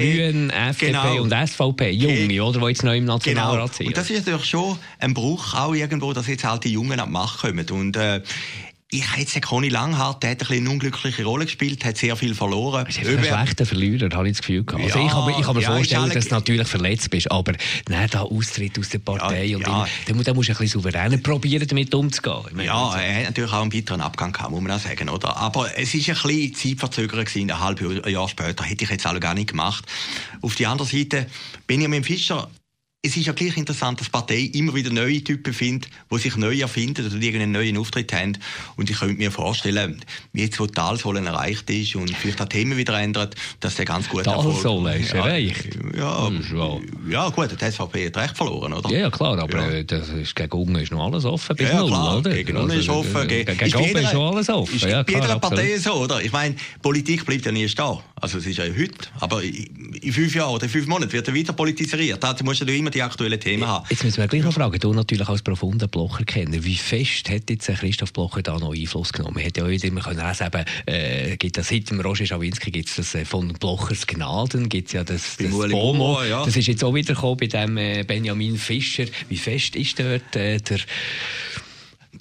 Grünen, 0.49 0.69
FDP 0.69 0.93
genau. 0.93 1.23
und 1.23 1.33
SVP. 1.33 1.91
Jung 1.91 2.13
Junge, 2.13 2.45
oder, 2.45 2.61
die 2.61 2.67
jetzt 2.67 2.85
neu 2.85 2.97
im 2.99 3.05
Nationalrat 3.05 3.53
genau. 3.55 3.67
sind. 3.67 3.87
Und 3.89 3.97
das 3.97 4.11
ist 4.11 4.27
natürlich 4.27 4.47
schon 4.47 4.79
ein 4.99 5.15
Bruch 5.15 5.55
auch 5.55 5.75
irgendwo, 5.75 6.13
dass 6.13 6.27
jetzt 6.27 6.45
halt 6.45 6.65
die 6.65 6.73
Jungen 6.73 6.99
an 7.01 7.09
die 7.09 7.13
Macht 7.13 7.41
kommen. 7.41 7.69
Und 7.71 7.97
äh, 7.97 8.23
ich 8.95 9.11
habe 9.11 9.21
jetzt 9.21 9.35
den 9.35 9.43
Conny 9.43 9.69
Langhardt, 9.69 10.23
der 10.23 10.31
hat 10.31 10.51
ein 10.51 10.65
eine 10.65 10.71
unglückliche 10.71 11.25
Rolle 11.25 11.45
gespielt, 11.45 11.85
hat 11.85 11.97
sehr 11.97 12.15
viel 12.17 12.35
verloren. 12.35 12.85
Er 12.85 12.89
ist 12.89 12.99
ein 12.99 13.25
schlechter 13.25 13.67
Verlierer, 13.67 14.15
habe 14.15 14.29
ich 14.29 14.35
das 14.35 14.41
Gefühl 14.41 14.65
gehabt. 14.65 14.85
Also 14.85 14.99
ja, 14.99 15.07
ich 15.07 15.13
kann, 15.13 15.29
ich 15.31 15.47
kann 15.47 15.57
mir 15.57 15.63
ja, 15.63 15.75
vorstellen, 15.75 16.11
dass 16.11 16.29
du 16.29 16.35
natürlich 16.35 16.69
verletzt 16.69 17.11
bist, 17.11 17.31
aber 17.31 17.53
nein, 17.89 18.09
da 18.11 18.23
Austritt 18.23 18.79
aus 18.79 18.89
der 18.91 19.01
Partei 19.01 19.45
ja, 19.47 19.57
und 19.57 19.67
ja. 19.67 19.87
Dann 20.07 20.17
musst 20.17 20.29
du 20.29 20.33
ein 20.33 20.37
bisschen 20.45 20.67
souveräner 20.69 21.19
probieren, 21.19 21.67
damit 21.67 21.95
umzugehen. 21.95 22.61
Ja, 22.63 22.87
also. 22.87 22.99
er 22.99 23.17
hat 23.19 23.25
natürlich 23.25 23.53
auch 23.53 23.63
einen 23.63 23.71
bitteren 23.71 24.01
Abgang 24.01 24.33
gehabt, 24.33 24.51
muss 24.51 24.63
man 24.63 24.73
auch 24.73 24.81
sagen, 24.81 25.09
oder? 25.09 25.37
Aber 25.37 25.77
es 25.77 25.95
ist 25.95 26.09
ein 26.09 26.15
bisschen 26.15 26.55
Zeitverzögerung 26.55 27.25
gewesen, 27.25 27.51
ein 27.51 27.61
halbes 27.61 28.11
Jahr 28.11 28.29
später, 28.29 28.65
hätte 28.65 28.85
ich 28.85 28.91
jetzt 28.91 29.07
alle 29.07 29.21
gar 29.21 29.35
nicht 29.35 29.51
gemacht. 29.51 29.85
Auf 30.41 30.55
der 30.55 30.71
anderen 30.71 30.91
Seite, 30.91 31.27
Benjamin 31.67 32.05
Fischer 32.05 32.49
es 33.05 33.19
ist 33.19 33.27
ja 33.27 33.35
gleich 33.35 33.59
interessant, 33.59 34.01
dass 34.01 34.07
die 34.07 34.13
Partei 34.13 34.51
immer 34.55 34.75
wieder 34.75 34.91
neue 34.91 35.23
Typen 35.23 35.53
findet, 35.53 35.91
die 36.11 36.19
sich 36.19 36.37
neu 36.37 36.59
erfinden 36.59 37.07
oder 37.07 37.17
irgendeinen 37.17 37.53
neuen 37.53 37.77
Auftritt 37.77 38.15
haben. 38.15 38.39
Und 38.77 38.89
ich 38.89 38.99
könnte 38.99 39.17
mir 39.17 39.31
vorstellen, 39.31 40.03
wie 40.33 40.43
jetzt 40.43 40.59
wo 40.59 40.67
Talsohlen 40.67 41.27
erreicht 41.27 41.69
ist 41.69 41.97
und 41.97 42.11
vielleicht 42.17 42.41
auch 42.41 42.49
Themen 42.49 42.79
wieder 42.79 42.99
ändert, 42.99 43.35
dass 43.61 43.75
der 43.75 43.85
ganz 43.85 44.09
gut 44.09 44.25
Talsohlen 44.25 45.03
ist 45.03 45.13
erreicht? 45.13 45.77
Ja, 45.95 46.31
ja, 46.31 46.79
ja, 47.11 47.29
gut, 47.29 47.61
der 47.61 47.73
SVP 47.73 48.07
hat 48.07 48.17
recht 48.17 48.37
verloren, 48.39 48.73
oder? 48.73 48.91
Ja, 48.91 49.11
klar, 49.11 49.39
aber 49.39 49.59
ja. 49.59 49.71
Äh, 49.71 49.85
das 49.85 50.09
ist, 50.09 50.35
gegen 50.35 50.53
unten 50.53 50.77
ist 50.77 50.91
noch 50.91 51.05
alles 51.05 51.27
offen 51.27 51.57
bis 51.57 51.69
ja, 51.69 51.81
null, 51.81 51.89
klar, 51.89 52.19
oder? 52.19 52.31
gegen 52.31 52.57
unten 52.57 52.71
ist 52.71 52.89
also, 52.89 53.01
offen. 53.01 53.29
Gegen, 53.29 53.59
gegen 53.59 53.77
oben 53.77 53.97
ist 53.97 54.11
schon 54.13 54.35
alles 54.35 54.49
offen. 54.49 54.77
Ist 54.77 54.85
ja, 54.85 55.03
bei 55.03 55.13
jeder 55.13 55.39
Partei 55.39 55.77
so, 55.77 55.93
oder? 55.93 56.23
Ich 56.23 56.33
meine, 56.33 56.55
Politik 56.81 57.27
bleibt 57.27 57.45
ja 57.45 57.53
nie 57.53 57.69
stehen. 57.69 57.99
Also 58.17 58.39
es 58.39 58.47
ist 58.47 58.57
ja 58.57 58.65
heute, 58.65 58.95
aber 59.21 59.43
in 59.43 60.13
fünf 60.13 60.35
Jahren 60.35 60.55
oder 60.55 60.65
in 60.65 60.71
fünf 60.71 60.87
Monaten 60.87 61.13
wird 61.13 61.29
er 61.29 61.35
wieder 61.35 61.53
politisiert. 61.53 62.25
Da 62.25 62.35
musst 62.43 62.63
du 62.63 62.65
immer 62.65 62.94
die 62.95 63.03
aktuellen 63.03 63.41
Themen 63.41 63.67
haben. 63.67 63.85
Jetzt 63.91 64.05
müssen 64.05 64.19
wir 64.19 64.29
gleich 64.29 64.43
noch 64.43 64.53
fragen, 64.53 64.79
du 64.79 64.93
natürlich 64.93 65.29
als 65.29 65.43
profunder 65.43 65.89
Blocher-Kenner, 65.89 66.65
wie 66.65 66.77
fest 66.77 67.29
hat 67.29 67.51
jetzt 67.51 67.67
Christoph 67.67 68.13
Blocher 68.13 68.43
da 68.43 68.59
noch 68.59 68.75
Einfluss 68.75 69.13
genommen? 69.13 69.39
Er 69.39 69.47
hat 69.47 69.57
ja 69.57 69.65
heute 69.65 69.87
immer 69.87 70.01
können 70.01 70.27
lesen, 70.27 70.47
eben, 70.47 70.65
äh, 70.87 71.37
gibt 71.37 71.59
es 71.59 71.69
seit 71.69 71.91
dem 71.91 72.01
Roger 72.01 72.27
Schawinski 72.27 72.71
gibt 72.71 72.89
es 72.89 72.97
das 72.97 73.15
äh, 73.15 73.25
von 73.25 73.53
Blochers 73.55 74.07
Gnaden, 74.07 74.69
gibt 74.69 74.89
es 74.89 74.93
ja 74.95 75.05
das, 75.05 75.37
das 75.37 75.51
BOMO. 75.51 76.23
Ja. 76.25 76.45
Das 76.45 76.57
ist 76.57 76.67
jetzt 76.67 76.85
auch 76.85 76.95
wieder 76.95 77.15
gekommen 77.15 77.37
bei 77.39 77.47
dem 77.47 77.77
äh, 77.77 78.05
Benjamin 78.05 78.57
Fischer. 78.57 79.07
Wie 79.29 79.37
fest 79.37 79.77
ist 79.77 79.99
dort 79.99 80.37
äh, 80.37 80.59
der 80.59 80.81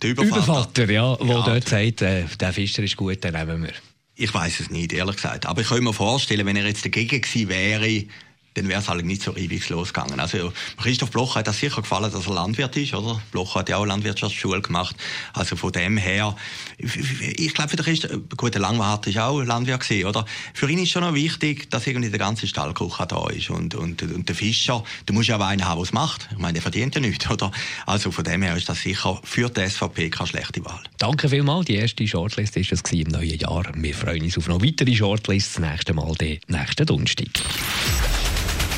der 0.01 0.09
Übervater, 0.09 0.83
Übervater 0.83 0.91
ja, 0.91 1.17
wo 1.19 1.33
ja, 1.33 1.41
dort 1.43 1.69
sagt, 1.69 2.01
äh, 2.01 2.25
der 2.39 2.53
Fischer 2.53 2.83
ist 2.83 2.97
gut, 2.97 3.23
den 3.23 3.33
nehmen 3.33 3.63
wir. 3.63 3.73
Ich 4.15 4.33
weiß 4.33 4.59
es 4.59 4.69
nicht, 4.69 4.93
ehrlich 4.93 5.15
gesagt. 5.15 5.45
Aber 5.45 5.61
ich 5.61 5.69
kann 5.69 5.83
mir 5.83 5.93
vorstellen, 5.93 6.45
wenn 6.45 6.55
er 6.55 6.65
jetzt 6.65 6.85
dagegen 6.85 7.21
gewesen 7.21 7.49
wäre, 7.49 8.05
dann 8.53 8.67
wäre 8.67 8.79
es 8.79 8.89
halt 8.89 9.05
nicht 9.05 9.23
so 9.23 9.31
reibungslos 9.31 9.93
gegangen. 9.93 10.19
Also 10.19 10.53
Christoph 10.81 11.11
Bloch 11.11 11.35
hat 11.35 11.47
das 11.47 11.59
sicher 11.59 11.81
gefallen, 11.81 12.11
dass 12.11 12.27
er 12.27 12.33
Landwirt 12.33 12.75
ist, 12.77 12.93
oder? 12.93 13.21
Bloch 13.31 13.55
hat 13.55 13.69
ja 13.69 13.77
auch 13.77 13.85
Landwirtschaftsschule 13.85 14.61
gemacht. 14.61 14.95
Also 15.33 15.55
von 15.55 15.71
dem 15.71 15.97
her, 15.97 16.35
ich 16.77 17.53
glaube 17.53 17.69
für 17.69 17.77
den 17.77 17.85
Christoph, 17.85 18.11
gut, 18.37 18.53
der 18.53 18.61
Langwart 18.61 19.07
ist 19.07 19.17
auch 19.17 19.41
Landwirt 19.41 19.81
gewesen, 19.81 20.07
oder? 20.07 20.25
Für 20.53 20.69
ihn 20.69 20.79
ist 20.79 20.89
schon 20.89 21.03
noch 21.03 21.13
wichtig, 21.13 21.69
dass 21.69 21.87
irgendwie 21.87 22.09
der 22.09 22.19
ganze 22.19 22.47
Stallkuchen 22.47 23.07
da 23.07 23.27
ist 23.29 23.49
und, 23.49 23.75
und, 23.75 24.01
und 24.01 24.27
der 24.27 24.35
Fischer, 24.35 24.83
du 25.05 25.13
musst 25.13 25.29
ja 25.29 25.37
auch 25.37 25.41
einen 25.41 25.65
haben, 25.65 25.77
der 25.77 25.83
es 25.83 25.93
macht. 25.93 26.29
Ich 26.31 26.37
meine, 26.37 26.53
der 26.53 26.61
verdient 26.61 26.95
ja 26.95 27.01
nichts, 27.01 27.29
oder? 27.29 27.51
Also 27.85 28.11
von 28.11 28.23
dem 28.23 28.41
her 28.41 28.55
ist 28.55 28.69
das 28.69 28.81
sicher 28.81 29.19
für 29.23 29.49
die 29.49 29.67
SVP 29.67 30.09
keine 30.09 30.27
schlechte 30.27 30.63
Wahl. 30.65 30.81
Danke 30.97 31.29
vielmals. 31.29 31.65
Die 31.65 31.75
erste 31.75 32.07
Shortlist 32.07 32.55
ist 32.57 32.71
es 32.71 32.81
im 32.91 33.09
neuen 33.09 33.37
Jahr. 33.37 33.63
Wir 33.75 33.93
freuen 33.93 34.23
uns 34.23 34.37
auf 34.37 34.47
noch 34.47 34.61
weitere 34.61 34.95
Shortlists. 34.95 35.55
Das 35.55 35.69
nächste 35.69 35.93
Mal 35.93 36.13
den 36.15 36.39
nächsten 36.47 36.85
Donnerstag. 36.85 37.29